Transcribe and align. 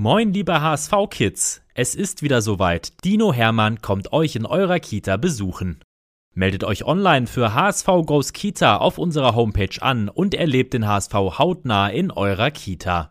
Moin, 0.00 0.32
liebe 0.32 0.62
HSV-Kids! 0.62 1.62
Es 1.74 1.96
ist 1.96 2.22
wieder 2.22 2.40
soweit. 2.40 2.92
Dino 3.04 3.32
Hermann 3.32 3.82
kommt 3.82 4.12
euch 4.12 4.36
in 4.36 4.46
eurer 4.46 4.78
Kita 4.78 5.16
besuchen. 5.16 5.80
Meldet 6.36 6.62
euch 6.62 6.84
online 6.84 7.26
für 7.26 7.52
HSV 7.52 7.86
Goes 8.06 8.32
Kita 8.32 8.76
auf 8.76 8.98
unserer 8.98 9.34
Homepage 9.34 9.82
an 9.82 10.08
und 10.08 10.36
erlebt 10.36 10.72
den 10.72 10.86
HSV 10.86 11.14
hautnah 11.14 11.88
in 11.88 12.12
eurer 12.12 12.52
Kita. 12.52 13.10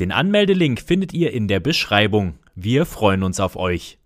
Den 0.00 0.10
Anmeldelink 0.10 0.80
findet 0.80 1.12
ihr 1.14 1.32
in 1.32 1.46
der 1.46 1.60
Beschreibung. 1.60 2.34
Wir 2.56 2.86
freuen 2.86 3.22
uns 3.22 3.38
auf 3.38 3.54
euch. 3.54 3.98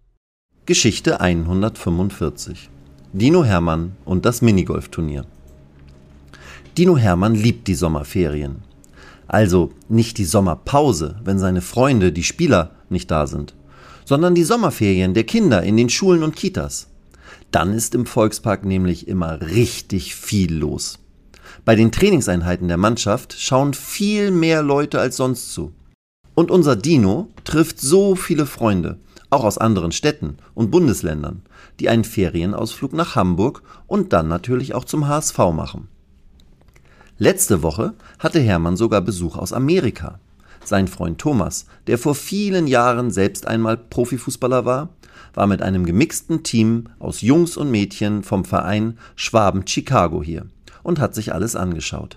Geschichte 0.67 1.23
145 1.23 2.69
Dino 3.15 3.45
Hermann 3.45 3.97
und 4.05 4.27
das 4.27 4.43
Minigolfturnier. 4.43 5.25
Dino 6.77 6.99
Hermann 6.99 7.35
liebt 7.35 7.67
die 7.67 7.75
Sommerferien. 7.75 8.70
Also 9.33 9.71
nicht 9.89 10.19
die 10.19 10.25
Sommerpause, 10.25 11.21
wenn 11.23 11.39
seine 11.39 11.61
Freunde, 11.61 12.11
die 12.11 12.25
Spieler, 12.25 12.73
nicht 12.89 13.13
da 13.13 13.29
sind, 13.29 13.55
sondern 14.05 14.35
die 14.35 14.43
Sommerferien 14.43 15.15
der 15.15 15.23
Kinder 15.23 15.63
in 15.63 15.77
den 15.77 15.89
Schulen 15.89 16.25
und 16.25 16.35
Kitas. 16.35 16.89
Dann 17.53 17.73
ist 17.73 17.95
im 17.95 18.07
Volkspark 18.07 18.65
nämlich 18.65 19.07
immer 19.07 19.41
richtig 19.41 20.17
viel 20.17 20.53
los. 20.53 20.99
Bei 21.65 21.77
den 21.77 21.93
Trainingseinheiten 21.93 22.67
der 22.67 22.77
Mannschaft 22.77 23.37
schauen 23.39 23.73
viel 23.73 24.33
mehr 24.33 24.65
Leute 24.65 24.99
als 24.99 25.17
sonst 25.17 25.55
zu. 25.55 25.73
Und 26.35 26.51
unser 26.51 26.75
Dino 26.75 27.29
trifft 27.45 27.81
so 27.81 28.17
viele 28.17 28.47
Freunde, 28.47 28.99
auch 29.31 29.45
aus 29.45 29.59
anderen 29.59 29.93
Städten 29.93 30.39
und 30.55 30.73
Bundesländern, 30.73 31.43
die 31.79 31.89
einen 31.89 32.03
Ferienausflug 32.03 32.93
nach 32.95 33.15
Hamburg 33.15 33.63
und 33.87 34.13
dann 34.13 34.27
natürlich 34.27 34.75
auch 34.75 34.85
zum 34.85 35.07
HSV 35.07 35.39
machen. 35.55 35.87
Letzte 37.23 37.63
Woche 37.63 37.93
hatte 38.19 38.41
Hermann 38.41 38.79
sogar 38.79 39.03
Besuch 39.03 39.37
aus 39.37 39.53
Amerika. 39.53 40.19
Sein 40.65 40.89
Freund 40.89 41.19
Thomas, 41.19 41.67
der 41.87 41.99
vor 41.99 42.15
vielen 42.15 42.67
Jahren 42.67 43.11
selbst 43.11 43.47
einmal 43.47 43.77
Profifußballer 43.77 44.65
war, 44.65 44.89
war 45.35 45.47
mit 45.47 45.61
einem 45.61 45.85
gemixten 45.85 46.45
Team 46.45 46.85
aus 46.99 47.21
Jungs 47.21 47.59
und 47.59 47.71
Mädchen 47.71 48.23
vom 48.23 48.47
Verein 48.47 48.97
Schwaben 49.17 49.67
Chicago 49.67 50.23
hier 50.23 50.47
und 50.83 50.99
hat 50.99 51.15
sich 51.15 51.35
alles 51.35 51.57
angeschaut. 51.57 52.17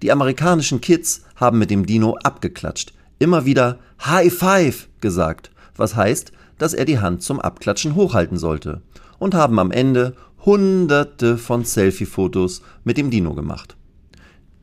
Die 0.00 0.12
amerikanischen 0.12 0.80
Kids 0.80 1.24
haben 1.34 1.58
mit 1.58 1.72
dem 1.72 1.84
Dino 1.84 2.16
abgeklatscht, 2.22 2.92
immer 3.18 3.46
wieder 3.46 3.80
High 4.06 4.32
Five 4.32 4.88
gesagt, 5.00 5.50
was 5.74 5.96
heißt, 5.96 6.30
dass 6.56 6.72
er 6.72 6.84
die 6.84 7.00
Hand 7.00 7.24
zum 7.24 7.40
Abklatschen 7.40 7.96
hochhalten 7.96 8.38
sollte, 8.38 8.80
und 9.18 9.34
haben 9.34 9.58
am 9.58 9.72
Ende 9.72 10.14
hunderte 10.44 11.36
von 11.36 11.64
Selfie-Fotos 11.64 12.62
mit 12.84 12.96
dem 12.96 13.10
Dino 13.10 13.34
gemacht. 13.34 13.76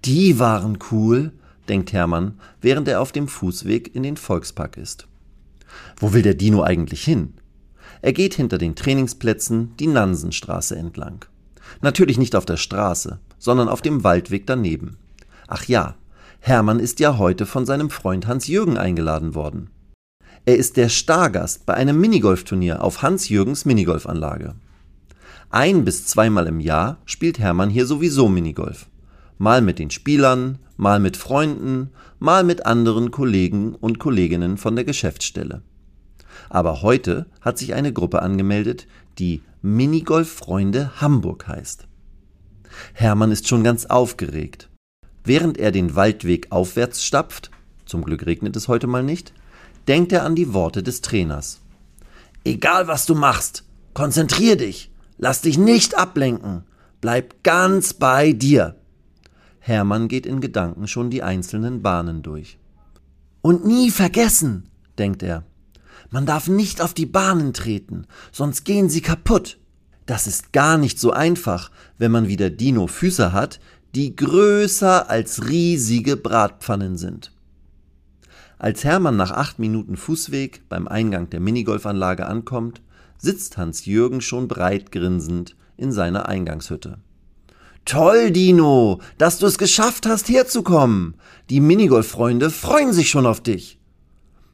Die 0.05 0.39
waren 0.39 0.77
cool, 0.91 1.31
denkt 1.67 1.93
Hermann, 1.93 2.39
während 2.61 2.87
er 2.87 3.01
auf 3.01 3.11
dem 3.11 3.27
Fußweg 3.27 3.93
in 3.95 4.03
den 4.03 4.17
Volkspark 4.17 4.77
ist. 4.77 5.07
Wo 5.97 6.13
will 6.13 6.21
der 6.21 6.35
Dino 6.35 6.63
eigentlich 6.63 7.03
hin? 7.03 7.33
Er 8.01 8.13
geht 8.13 8.35
hinter 8.35 8.57
den 8.57 8.75
Trainingsplätzen 8.75 9.75
die 9.77 9.87
Nansenstraße 9.87 10.75
entlang. 10.75 11.25
Natürlich 11.81 12.17
nicht 12.17 12.35
auf 12.35 12.45
der 12.45 12.57
Straße, 12.57 13.19
sondern 13.39 13.69
auf 13.69 13.81
dem 13.81 14.03
Waldweg 14.03 14.45
daneben. 14.45 14.97
Ach 15.47 15.65
ja, 15.65 15.95
Hermann 16.39 16.79
ist 16.79 16.99
ja 16.99 17.17
heute 17.17 17.45
von 17.45 17.65
seinem 17.65 17.89
Freund 17.89 18.27
Hans-Jürgen 18.27 18.77
eingeladen 18.77 19.35
worden. 19.35 19.69
Er 20.45 20.55
ist 20.55 20.77
der 20.77 20.87
Stargast 20.87 21.65
bei 21.65 21.73
einem 21.73 21.99
Minigolfturnier 21.99 22.83
auf 22.83 23.01
Hans-Jürgens 23.01 23.65
Minigolfanlage. 23.65 24.55
Ein 25.49 25.83
bis 25.83 26.05
zweimal 26.05 26.47
im 26.47 26.59
Jahr 26.59 26.97
spielt 27.05 27.39
Hermann 27.39 27.69
hier 27.69 27.85
sowieso 27.85 28.29
Minigolf 28.29 28.87
mal 29.37 29.61
mit 29.61 29.79
den 29.79 29.91
Spielern, 29.91 30.59
mal 30.75 30.99
mit 30.99 31.17
Freunden, 31.17 31.91
mal 32.19 32.43
mit 32.43 32.65
anderen 32.65 33.11
Kollegen 33.11 33.75
und 33.75 33.99
Kolleginnen 33.99 34.57
von 34.57 34.75
der 34.75 34.85
Geschäftsstelle. 34.85 35.61
Aber 36.49 36.81
heute 36.81 37.25
hat 37.41 37.57
sich 37.57 37.73
eine 37.73 37.93
Gruppe 37.93 38.21
angemeldet, 38.21 38.87
die 39.19 39.41
Minigolf-Freunde 39.61 41.01
Hamburg 41.01 41.47
heißt. 41.47 41.87
Hermann 42.93 43.31
ist 43.31 43.47
schon 43.47 43.63
ganz 43.63 43.85
aufgeregt. 43.85 44.69
Während 45.23 45.57
er 45.57 45.71
den 45.71 45.95
Waldweg 45.95 46.51
aufwärts 46.51 47.03
stapft, 47.03 47.51
zum 47.85 48.03
Glück 48.03 48.25
regnet 48.25 48.55
es 48.55 48.67
heute 48.67 48.87
mal 48.87 49.03
nicht, 49.03 49.33
denkt 49.87 50.11
er 50.11 50.23
an 50.23 50.35
die 50.35 50.53
Worte 50.53 50.83
des 50.83 51.01
Trainers. 51.01 51.61
Egal 52.43 52.87
was 52.87 53.05
du 53.05 53.15
machst, 53.15 53.63
konzentrier 53.93 54.55
dich, 54.55 54.91
lass 55.17 55.41
dich 55.41 55.57
nicht 55.57 55.97
ablenken, 55.97 56.63
bleib 57.01 57.43
ganz 57.43 57.93
bei 57.93 58.31
dir. 58.31 58.75
Hermann 59.67 60.07
geht 60.07 60.25
in 60.25 60.39
Gedanken 60.39 60.87
schon 60.87 61.09
die 61.09 61.23
einzelnen 61.23 61.81
Bahnen 61.81 62.23
durch. 62.23 62.57
Und 63.41 63.65
nie 63.65 63.91
vergessen, 63.91 64.69
denkt 64.97 65.23
er, 65.23 65.43
man 66.09 66.25
darf 66.25 66.47
nicht 66.47 66.81
auf 66.81 66.93
die 66.93 67.05
Bahnen 67.05 67.53
treten, 67.53 68.05
sonst 68.31 68.63
gehen 68.63 68.89
sie 68.89 69.01
kaputt. 69.01 69.57
Das 70.05 70.25
ist 70.25 70.53
gar 70.53 70.77
nicht 70.77 70.99
so 70.99 71.11
einfach, 71.11 71.69
wenn 71.97 72.11
man 72.11 72.29
wie 72.29 72.37
der 72.37 72.49
Dino 72.49 72.87
Füße 72.87 73.33
hat, 73.33 73.59
die 73.93 74.15
größer 74.15 75.09
als 75.09 75.49
riesige 75.49 76.15
Bratpfannen 76.15 76.97
sind. 76.97 77.33
Als 78.57 78.85
Hermann 78.85 79.17
nach 79.17 79.31
acht 79.31 79.59
Minuten 79.59 79.97
Fußweg 79.97 80.69
beim 80.69 80.87
Eingang 80.87 81.29
der 81.29 81.41
Minigolfanlage 81.41 82.25
ankommt, 82.25 82.81
sitzt 83.17 83.57
Hans 83.57 83.85
Jürgen 83.85 84.21
schon 84.21 84.47
breit 84.47 84.93
grinsend 84.93 85.57
in 85.75 85.91
seiner 85.91 86.27
Eingangshütte. 86.29 86.99
Toll, 87.87 88.31
Dino, 88.31 88.99
dass 89.17 89.39
du 89.39 89.45
es 89.45 89.57
geschafft 89.57 90.05
hast, 90.07 90.27
herzukommen. 90.27 91.15
Die 91.49 91.61
Minigolf-Freunde 91.61 92.49
freuen 92.49 92.91
sich 92.91 93.09
schon 93.09 93.25
auf 93.25 93.39
dich. 93.39 93.79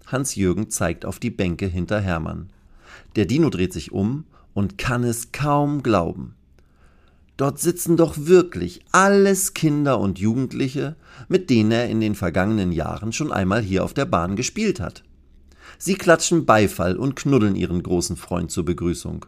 Hans-Jürgen 0.05 0.69
zeigt 0.69 1.03
auf 1.03 1.17
die 1.17 1.31
Bänke 1.31 1.65
hinter 1.65 1.99
Hermann. 1.99 2.51
Der 3.15 3.25
Dino 3.25 3.49
dreht 3.49 3.73
sich 3.73 3.91
um 3.91 4.25
und 4.53 4.77
kann 4.77 5.03
es 5.03 5.31
kaum 5.31 5.81
glauben. 5.81 6.35
Dort 7.35 7.57
sitzen 7.57 7.97
doch 7.97 8.13
wirklich 8.17 8.81
alles 8.91 9.55
Kinder 9.55 9.99
und 9.99 10.19
Jugendliche, 10.19 10.95
mit 11.27 11.49
denen 11.49 11.71
er 11.71 11.89
in 11.89 12.01
den 12.01 12.13
vergangenen 12.13 12.71
Jahren 12.71 13.13
schon 13.13 13.31
einmal 13.31 13.63
hier 13.63 13.83
auf 13.83 13.95
der 13.95 14.05
Bahn 14.05 14.35
gespielt 14.35 14.79
hat. 14.79 15.03
Sie 15.79 15.95
klatschen 15.95 16.45
Beifall 16.45 16.97
und 16.97 17.15
knuddeln 17.15 17.55
ihren 17.55 17.81
großen 17.81 18.15
Freund 18.15 18.51
zur 18.51 18.65
Begrüßung. 18.65 19.25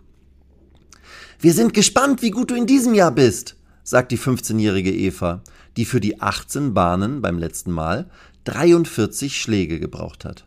Wir 1.39 1.53
sind 1.53 1.73
gespannt, 1.73 2.21
wie 2.21 2.29
gut 2.29 2.51
du 2.51 2.55
in 2.55 2.67
diesem 2.67 2.93
Jahr 2.93 3.11
bist, 3.11 3.55
sagt 3.85 4.11
die 4.11 4.17
15-jährige 4.17 4.91
Eva, 4.91 5.41
die 5.77 5.85
für 5.85 6.01
die 6.01 6.19
18 6.19 6.73
Bahnen 6.73 7.21
beim 7.21 7.37
letzten 7.37 7.71
Mal 7.71 8.09
43 8.45 9.39
Schläge 9.39 9.79
gebraucht 9.79 10.25
hat. 10.25 10.45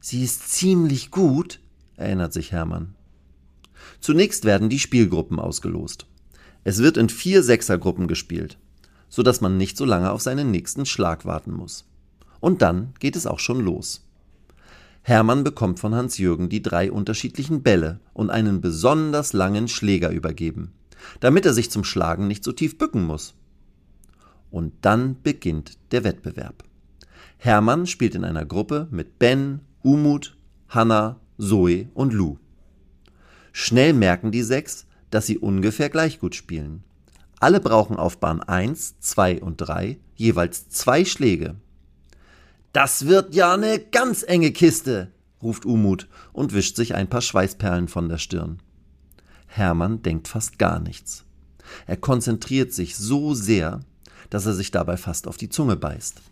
Sie 0.00 0.24
ist 0.24 0.50
ziemlich 0.50 1.12
gut, 1.12 1.60
erinnert 1.96 2.32
sich 2.32 2.50
Hermann. 2.50 2.96
Zunächst 4.00 4.44
werden 4.44 4.68
die 4.68 4.80
Spielgruppen 4.80 5.38
ausgelost. 5.38 6.06
Es 6.64 6.78
wird 6.78 6.96
in 6.96 7.08
vier 7.08 7.44
Sechsergruppen 7.44 8.08
gespielt, 8.08 8.58
so 9.08 9.22
dass 9.22 9.40
man 9.40 9.56
nicht 9.56 9.76
so 9.76 9.84
lange 9.84 10.10
auf 10.10 10.20
seinen 10.20 10.50
nächsten 10.50 10.84
Schlag 10.84 11.24
warten 11.24 11.52
muss. 11.52 11.84
Und 12.40 12.60
dann 12.60 12.92
geht 12.98 13.14
es 13.14 13.26
auch 13.26 13.38
schon 13.38 13.60
los. 13.60 14.04
Hermann 15.02 15.44
bekommt 15.44 15.78
von 15.78 15.94
Hans-Jürgen 15.94 16.48
die 16.48 16.62
drei 16.62 16.90
unterschiedlichen 16.90 17.62
Bälle 17.62 18.00
und 18.12 18.30
einen 18.30 18.60
besonders 18.60 19.32
langen 19.32 19.68
Schläger 19.68 20.10
übergeben 20.10 20.72
damit 21.20 21.46
er 21.46 21.52
sich 21.52 21.70
zum 21.70 21.84
Schlagen 21.84 22.26
nicht 22.26 22.44
so 22.44 22.52
tief 22.52 22.78
bücken 22.78 23.04
muss. 23.04 23.34
Und 24.50 24.72
dann 24.82 25.22
beginnt 25.22 25.78
der 25.92 26.04
Wettbewerb. 26.04 26.64
Hermann 27.38 27.86
spielt 27.86 28.14
in 28.14 28.24
einer 28.24 28.44
Gruppe 28.44 28.86
mit 28.90 29.18
Ben, 29.18 29.60
Umut, 29.82 30.36
Hanna, 30.68 31.20
Zoe 31.38 31.88
und 31.94 32.12
Lou. 32.12 32.38
Schnell 33.52 33.92
merken 33.92 34.30
die 34.30 34.42
sechs, 34.42 34.86
dass 35.10 35.26
sie 35.26 35.38
ungefähr 35.38 35.90
gleich 35.90 36.18
gut 36.18 36.34
spielen. 36.34 36.84
Alle 37.40 37.60
brauchen 37.60 37.96
auf 37.96 38.18
Bahn 38.18 38.40
1, 38.40 39.00
2 39.00 39.42
und 39.42 39.56
3 39.56 39.98
jeweils 40.14 40.68
zwei 40.68 41.04
Schläge. 41.04 41.56
Das 42.72 43.06
wird 43.06 43.34
ja 43.34 43.54
eine 43.54 43.80
ganz 43.80 44.22
enge 44.22 44.52
Kiste, 44.52 45.10
ruft 45.42 45.66
Umut 45.66 46.08
und 46.32 46.54
wischt 46.54 46.76
sich 46.76 46.94
ein 46.94 47.08
paar 47.08 47.20
Schweißperlen 47.20 47.88
von 47.88 48.08
der 48.08 48.18
Stirn. 48.18 48.60
Hermann 49.54 50.02
denkt 50.02 50.28
fast 50.28 50.58
gar 50.58 50.80
nichts. 50.80 51.24
Er 51.86 51.98
konzentriert 51.98 52.72
sich 52.72 52.96
so 52.96 53.34
sehr, 53.34 53.80
dass 54.30 54.46
er 54.46 54.54
sich 54.54 54.70
dabei 54.70 54.96
fast 54.96 55.28
auf 55.28 55.36
die 55.36 55.50
Zunge 55.50 55.76
beißt. 55.76 56.22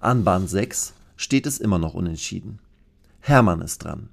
An 0.00 0.24
Bahn 0.24 0.48
6 0.48 0.94
steht 1.16 1.46
es 1.46 1.58
immer 1.58 1.78
noch 1.78 1.92
unentschieden. 1.92 2.60
Hermann 3.20 3.60
ist 3.60 3.84
dran. 3.84 4.08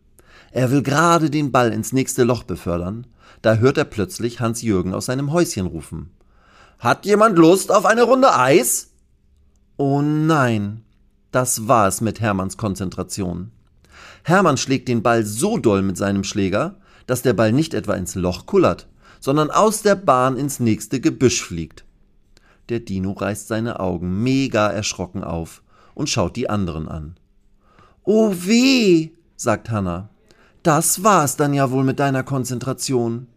Er 0.52 0.72
will 0.72 0.84
gerade 0.84 1.30
den 1.30 1.54
Ball 1.54 1.72
ins 1.72 1.94
nächste 1.94 2.24
Loch 2.24 2.44
befördern, 2.44 3.08
da 3.42 3.56
hört 3.56 3.78
er 3.78 3.86
plötzlich 3.86 4.42
Hans 4.42 4.62
Jürgen 4.62 4.94
aus 4.94 5.06
seinem 5.06 5.32
Häuschen 5.32 5.68
rufen. 5.68 6.12
Hat 6.80 7.06
jemand 7.06 7.38
Lust 7.38 7.72
auf 7.72 7.86
eine 7.86 8.04
Runde 8.04 8.36
Eis? 8.36 8.90
Oh 9.78 10.02
nein, 10.02 10.84
das 11.32 11.70
war 11.70 11.88
es 11.88 12.02
mit 12.02 12.20
Hermanns 12.20 12.58
Konzentration. 12.58 13.52
Hermann 14.24 14.58
schlägt 14.58 14.90
den 14.90 15.02
Ball 15.02 15.24
so 15.24 15.58
doll 15.58 15.82
mit 15.82 15.96
seinem 15.96 16.26
Schläger, 16.26 16.76
dass 17.07 17.22
der 17.22 17.34
Ball 17.34 17.52
nicht 17.52 17.74
etwa 17.74 17.94
ins 17.94 18.16
Loch 18.16 18.46
kullert, 18.46 18.88
sondern 19.19 19.52
aus 19.52 19.81
der 19.81 19.96
Bahn 19.96 20.38
ins 20.38 20.60
nächste 20.60 21.00
Gebüsch 21.00 21.44
fliegt. 21.44 21.86
Der 22.69 22.80
Dino 22.80 23.12
reißt 23.12 23.48
seine 23.48 23.80
Augen 23.80 24.24
mega 24.24 24.69
erschrocken 24.69 25.24
auf 25.24 25.62
und 25.94 26.10
schaut 26.10 26.36
die 26.36 26.50
anderen 26.50 26.88
an. 26.88 27.16
Oh 28.04 28.34
weh, 28.34 29.12
sagt 29.36 29.69
Hanna. 29.69 30.10
Das 30.63 31.04
war's 31.04 31.38
dann 31.38 31.54
ja 31.54 31.69
wohl 31.72 31.84
mit 31.84 32.00
deiner 32.00 32.24
Konzentration. 32.24 33.28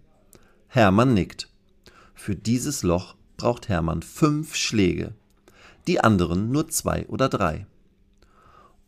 Hermann 0.69 1.15
nickt. 1.15 1.49
Für 2.15 2.35
dieses 2.35 2.83
Loch 2.83 3.17
braucht 3.37 3.69
Hermann 3.69 4.03
fünf 4.03 4.55
Schläge, 4.55 5.13
die 5.87 6.01
anderen 6.01 6.51
nur 6.51 6.69
zwei 6.69 7.07
oder 7.07 7.29
drei. 7.29 7.67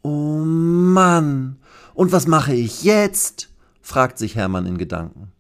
Oh 0.03 0.39
Mann, 0.43 1.59
und 1.95 2.13
was 2.13 2.27
mache 2.27 2.55
ich 2.55 2.83
jetzt? 2.83 3.50
Fragt 3.81 4.19
sich 4.19 4.37
Hermann 4.37 4.67
in 4.67 4.79
Gedanken. 4.79 5.33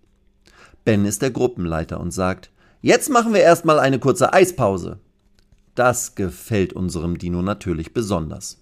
Ben 0.85 1.05
ist 1.05 1.23
der 1.23 1.31
Gruppenleiter 1.31 2.01
und 2.01 2.13
sagt, 2.13 2.51
jetzt 2.81 3.11
machen 3.11 3.35
wir 3.35 3.41
erstmal 3.41 3.79
eine 3.79 3.99
kurze 3.99 4.33
Eispause. 4.33 4.99
Das 5.75 6.15
gefällt 6.15 6.73
unserem 6.73 7.19
Dino 7.19 7.43
natürlich 7.43 7.93
besonders. 7.93 8.59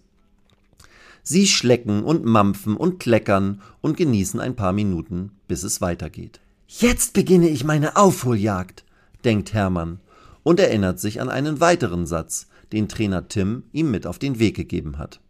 Sie 1.22 1.46
schlecken 1.46 2.04
und 2.04 2.24
mampfen 2.24 2.76
und 2.76 3.00
kleckern 3.00 3.60
und 3.80 3.96
genießen 3.96 4.40
ein 4.40 4.56
paar 4.56 4.72
Minuten, 4.72 5.32
bis 5.46 5.62
es 5.62 5.80
weitergeht. 5.80 6.40
Jetzt 6.66 7.12
beginne 7.12 7.48
ich 7.48 7.64
meine 7.64 7.96
Aufholjagd, 7.96 8.84
denkt 9.24 9.52
Hermann 9.52 10.00
und 10.42 10.60
erinnert 10.60 11.00
sich 11.00 11.20
an 11.20 11.28
einen 11.28 11.60
weiteren 11.60 12.06
Satz, 12.06 12.46
den 12.72 12.88
Trainer 12.88 13.28
Tim 13.28 13.64
ihm 13.72 13.90
mit 13.90 14.06
auf 14.06 14.18
den 14.18 14.38
Weg 14.38 14.56
gegeben 14.56 14.96
hat. 14.96 15.20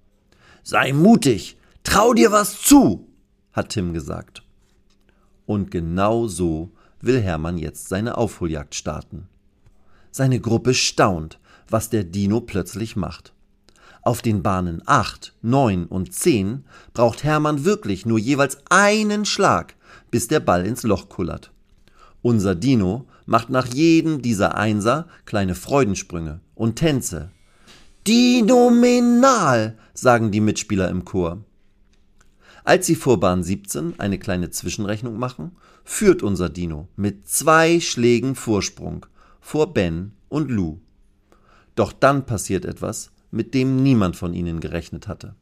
Sei 0.63 0.93
mutig, 0.93 1.57
trau 1.83 2.15
dir 2.15 2.31
was 2.31 2.61
zu, 2.61 3.08
hat 3.59 3.71
Tim 3.71 3.93
gesagt. 3.93 4.43
Und 5.45 5.71
genau 5.71 6.27
so 6.27 6.71
will 7.01 7.21
Hermann 7.21 7.59
jetzt 7.59 7.89
seine 7.89 8.17
Aufholjagd 8.17 8.75
starten. 8.75 9.29
Seine 10.11 10.41
Gruppe 10.41 10.75
staunt, 10.75 11.39
was 11.69 11.91
der 11.91 12.05
Dino 12.05 12.41
plötzlich 12.41 12.97
macht. 12.97 13.33
Auf 14.03 14.23
den 14.23 14.43
Bahnen 14.43 14.81
8, 14.87 15.35
9 15.43 15.87
und 15.87 16.15
10 16.15 16.65
braucht 16.95 17.25
Hermann 17.25 17.65
wirklich 17.65 18.07
nur 18.07 18.19
jeweils 18.19 18.59
einen 18.71 19.25
Schlag, 19.25 19.75
bis 20.11 20.29
der 20.29 20.41
Ball 20.41 20.65
ins 20.65 20.83
Loch 20.85 21.09
kullert. 21.09 21.51
Unser 22.23 22.55
Dino 22.55 23.07
macht 23.27 23.51
nach 23.51 23.67
jedem 23.67 24.23
dieser 24.23 24.57
Einser 24.57 25.07
kleine 25.27 25.55
Freudensprünge 25.55 26.41
und 26.55 26.77
Tänze. 26.77 27.31
Dinominal, 28.07 29.77
sagen 29.93 30.31
die 30.31 30.41
Mitspieler 30.41 30.89
im 30.89 31.05
Chor. 31.05 31.45
Als 32.69 32.85
sie 32.85 32.97
vor 32.97 33.19
Bahn 33.19 33.43
17 33.43 33.95
eine 33.97 34.19
kleine 34.19 34.51
Zwischenrechnung 34.51 35.19
machen, 35.19 35.57
führt 35.85 36.23
unser 36.23 36.51
Dino 36.51 36.87
mit 36.97 37.27
zwei 37.27 37.81
Schlägen 37.81 38.35
Vorsprung 38.35 39.07
vor 39.41 39.73
Ben 39.73 40.13
und 40.29 40.51
Lou. 40.51 40.79
Doch 41.77 41.95
dann 41.95 42.27
passiert 42.27 42.67
etwas, 42.67 43.11
mit 43.31 43.55
dem 43.55 43.83
niemand 43.83 44.17
von 44.17 44.35
ihnen 44.35 44.61
gerechnet 44.61 45.09
hatte. 45.09 45.35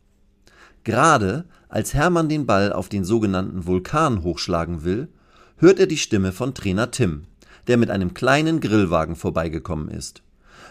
Gerade 0.84 1.46
als 1.68 1.94
Hermann 1.94 2.28
den 2.28 2.46
Ball 2.46 2.72
auf 2.72 2.88
den 2.88 3.02
sogenannten 3.02 3.66
Vulkan 3.66 4.22
hochschlagen 4.22 4.84
will, 4.84 5.08
hört 5.56 5.80
er 5.80 5.88
die 5.88 5.98
Stimme 5.98 6.30
von 6.30 6.54
Trainer 6.54 6.92
Tim, 6.92 7.24
der 7.66 7.76
mit 7.76 7.90
einem 7.90 8.14
kleinen 8.14 8.60
Grillwagen 8.60 9.16
vorbeigekommen 9.16 9.88
ist. 9.88 10.22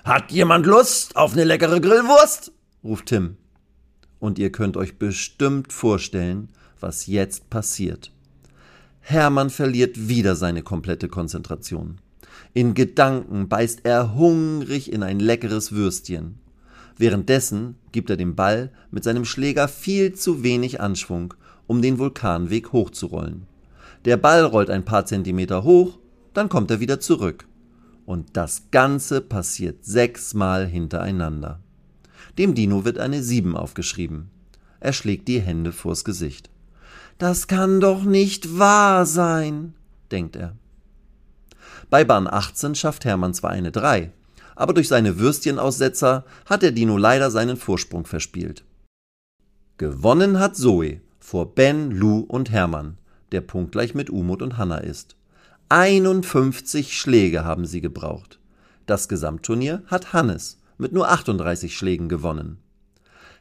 Hat 0.06 0.32
jemand 0.32 0.66
Lust 0.66 1.18
auf 1.18 1.34
eine 1.34 1.44
leckere 1.44 1.82
Grillwurst? 1.82 2.54
ruft 2.82 3.08
Tim. 3.08 3.36
Und 4.26 4.40
ihr 4.40 4.52
könnt 4.52 4.76
euch 4.76 4.98
bestimmt 4.98 5.72
vorstellen, 5.72 6.50
was 6.80 7.06
jetzt 7.06 7.52
passiert. 7.52 8.12
Hermann 9.02 9.52
verliert 9.52 10.10
wieder 10.10 10.36
seine 10.36 10.64
komplette 10.64 11.10
Konzentration. 11.10 12.00
In 12.56 12.74
Gedanken 12.74 13.50
beißt 13.50 13.82
er 13.84 14.16
hungrig 14.16 14.92
in 14.92 15.04
ein 15.04 15.20
leckeres 15.20 15.74
Würstchen. 15.74 16.40
Währenddessen 16.98 17.76
gibt 17.92 18.10
er 18.10 18.18
dem 18.18 18.34
Ball 18.34 18.72
mit 18.90 19.04
seinem 19.04 19.26
Schläger 19.26 19.68
viel 19.68 20.16
zu 20.16 20.42
wenig 20.42 20.82
Anschwung, 20.82 21.36
um 21.68 21.84
den 21.84 22.00
Vulkanweg 22.00 22.72
hochzurollen. 22.72 23.46
Der 24.06 24.18
Ball 24.18 24.44
rollt 24.44 24.72
ein 24.72 24.86
paar 24.86 25.06
Zentimeter 25.06 25.64
hoch, 25.64 26.00
dann 26.34 26.50
kommt 26.50 26.72
er 26.72 26.80
wieder 26.80 27.00
zurück. 27.00 27.46
Und 28.08 28.36
das 28.36 28.72
Ganze 28.72 29.22
passiert 29.22 29.86
sechsmal 29.86 30.66
hintereinander. 30.66 31.60
Dem 32.38 32.54
Dino 32.54 32.84
wird 32.84 32.98
eine 32.98 33.24
Sieben 33.24 33.56
aufgeschrieben. 33.56 34.30
Er 34.80 34.94
schlägt 34.94 35.28
die 35.28 35.40
Hände 35.40 35.72
vors 35.72 36.04
Gesicht. 36.04 36.50
Das 37.18 37.48
kann 37.48 37.80
doch 37.80 38.04
nicht 38.04 38.60
wahr 38.60 39.06
sein, 39.06 39.74
denkt 40.12 40.36
er. 40.36 40.56
Bei 41.90 42.04
Bahn 42.04 42.28
18 42.28 42.76
schafft 42.76 43.06
Hermann 43.06 43.34
zwar 43.34 43.52
eine 43.52 43.72
3, 43.72 44.12
aber 44.56 44.74
durch 44.74 44.90
seine 44.90 45.18
Würstchenaussetzer 45.18 46.26
hat 46.46 46.62
der 46.62 46.72
Dino 46.72 46.98
leider 46.98 47.32
seinen 47.32 47.58
Vorsprung 47.58 48.06
verspielt. 48.06 48.66
Gewonnen 49.78 50.40
hat 50.40 50.56
Zoe 50.56 51.02
vor 51.20 51.56
Ben, 51.56 51.92
Lou 51.92 52.20
und 52.20 52.52
Hermann, 52.52 52.98
der 53.32 53.42
punktgleich 53.42 53.96
mit 53.96 54.10
Umut 54.10 54.42
und 54.42 54.58
Hanna 54.58 54.78
ist. 54.78 55.16
51 55.70 56.98
Schläge 56.98 57.44
haben 57.44 57.66
sie 57.66 57.82
gebraucht. 57.82 58.40
Das 58.86 59.08
Gesamtturnier 59.08 59.84
hat 59.88 60.14
Hannes 60.14 60.60
mit 60.78 60.92
nur 60.92 61.10
38 61.10 61.76
Schlägen 61.76 62.10
gewonnen. 62.10 62.58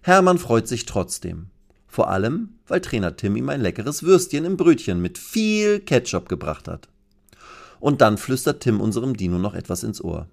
Hermann 0.03 0.39
freut 0.39 0.69
sich 0.69 0.87
trotzdem. 0.87 1.47
Vor 1.87 2.11
allem, 2.11 2.51
weil 2.67 2.81
Trainer 2.81 3.17
Tim 3.17 3.37
ihm 3.37 3.49
ein 3.49 3.61
leckeres 3.61 4.03
Würstchen 4.03 4.45
im 4.45 4.57
Brötchen 4.57 5.01
mit 5.01 5.17
viel 5.17 5.81
Ketchup 5.81 6.29
gebracht 6.29 6.69
hat. 6.69 6.89
Und 7.81 8.01
dann 8.01 8.19
flüstert 8.19 8.61
Tim 8.61 8.81
unserem 8.81 9.17
Dino 9.17 9.39
noch 9.39 9.55
etwas 9.55 9.85
ins 9.85 10.03
Ohr. 10.03 10.27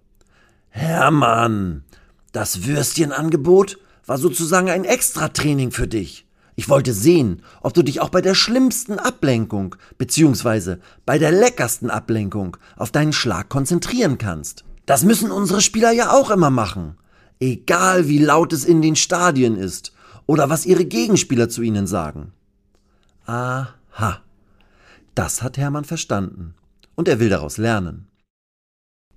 Hermann, 0.70 1.84
das 2.32 2.66
Würstchenangebot 2.66 3.78
war 4.06 4.18
sozusagen 4.18 4.70
ein 4.70 4.86
Extratraining 4.86 5.72
für 5.72 5.88
dich. 5.88 6.26
Ich 6.56 6.70
wollte 6.70 6.94
sehen, 6.94 7.44
ob 7.62 7.74
du 7.74 7.82
dich 7.82 8.02
auch 8.02 8.10
bei 8.10 8.22
der 8.22 8.36
schlimmsten 8.36 9.00
Ablenkung 9.00 9.76
beziehungsweise 9.98 10.80
bei 11.06 11.18
der 11.18 11.32
leckersten 11.32 11.90
Ablenkung 11.90 12.58
auf 12.76 12.92
deinen 12.92 13.14
Schlag 13.14 13.50
konzentrieren 13.50 14.18
kannst. 14.18 14.64
Das 14.92 15.06
müssen 15.06 15.32
unsere 15.32 15.62
Spieler 15.62 15.94
ja 15.94 16.12
auch 16.12 16.32
immer 16.32 16.50
machen. 16.50 16.98
Egal 17.40 18.10
wie 18.10 18.18
laut 18.18 18.52
es 18.52 18.66
in 18.66 18.82
den 18.82 18.98
Stadien 18.98 19.56
ist 19.56 19.94
oder 20.26 20.50
was 20.50 20.66
ihre 20.66 20.84
Gegenspieler 20.84 21.48
zu 21.48 21.62
ihnen 21.62 21.88
sagen. 21.88 22.34
Aha. 23.26 24.20
Das 25.16 25.42
hat 25.42 25.58
Hermann 25.58 25.86
verstanden. 25.86 26.56
Und 26.96 27.08
er 27.08 27.22
will 27.22 27.30
daraus 27.30 27.58
lernen. 27.58 28.10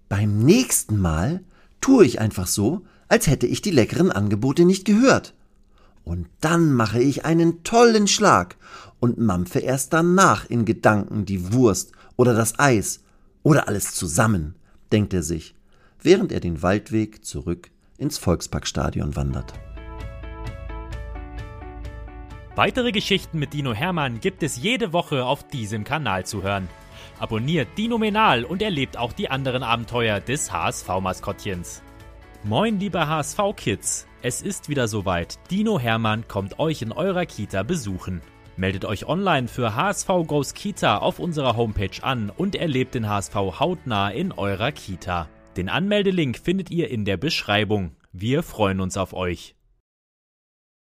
Beim 0.08 0.38
nächsten 0.44 0.96
Mal 1.00 1.42
tue 1.80 2.06
ich 2.06 2.20
einfach 2.20 2.46
so, 2.46 2.86
als 3.08 3.26
hätte 3.26 3.48
ich 3.48 3.60
die 3.60 3.72
leckeren 3.72 4.12
Angebote 4.12 4.64
nicht 4.64 4.84
gehört. 4.84 5.34
Und 6.04 6.28
dann 6.40 6.72
mache 6.72 7.02
ich 7.02 7.24
einen 7.24 7.64
tollen 7.64 8.06
Schlag 8.06 8.54
und 9.00 9.18
mampfe 9.18 9.58
erst 9.58 9.92
danach 9.92 10.48
in 10.48 10.66
Gedanken 10.66 11.24
die 11.24 11.52
Wurst 11.52 11.90
oder 12.14 12.32
das 12.32 12.60
Eis 12.60 13.00
oder 13.42 13.66
alles 13.66 13.92
zusammen, 13.92 14.54
denkt 14.92 15.12
er 15.12 15.24
sich, 15.24 15.56
während 16.04 16.30
er 16.30 16.40
den 16.40 16.62
Waldweg 16.62 17.24
zurück 17.24 17.70
ins 17.98 18.18
Volksparkstadion 18.18 19.16
wandert. 19.16 19.54
Weitere 22.54 22.92
Geschichten 22.92 23.40
mit 23.40 23.52
Dino 23.52 23.74
Hermann 23.74 24.20
gibt 24.20 24.44
es 24.44 24.56
jede 24.62 24.92
Woche 24.92 25.24
auf 25.24 25.48
diesem 25.48 25.82
Kanal 25.82 26.24
zu 26.24 26.44
hören. 26.44 26.68
Abonniert 27.18 27.66
Dino 27.76 27.98
Menal 27.98 28.44
und 28.44 28.62
erlebt 28.62 28.96
auch 28.96 29.12
die 29.12 29.28
anderen 29.28 29.64
Abenteuer 29.64 30.20
des 30.20 30.52
HSV-Maskottchens. 30.52 31.82
Moin, 32.44 32.78
liebe 32.78 33.08
HSV-Kids! 33.08 34.06
Es 34.22 34.40
ist 34.40 34.68
wieder 34.68 34.86
soweit. 34.86 35.38
Dino 35.50 35.80
Hermann 35.80 36.28
kommt 36.28 36.58
euch 36.58 36.82
in 36.82 36.92
eurer 36.92 37.26
Kita 37.26 37.62
besuchen. 37.62 38.20
Meldet 38.56 38.84
euch 38.84 39.06
online 39.06 39.48
für 39.48 39.74
HSV 39.74 40.08
Goes 40.26 40.54
Kita 40.54 40.98
auf 40.98 41.18
unserer 41.18 41.56
Homepage 41.56 42.02
an 42.02 42.30
und 42.30 42.54
erlebt 42.54 42.94
den 42.94 43.08
HSV 43.08 43.34
hautnah 43.34 44.10
in 44.10 44.30
eurer 44.30 44.70
Kita. 44.70 45.28
Den 45.56 45.68
Anmeldelink 45.68 46.36
findet 46.36 46.70
ihr 46.70 46.90
in 46.90 47.04
der 47.04 47.16
Beschreibung. 47.16 47.92
Wir 48.12 48.42
freuen 48.42 48.80
uns 48.80 48.96
auf 48.96 49.12
euch. 49.14 49.54